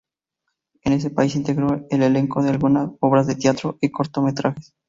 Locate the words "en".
0.83-0.93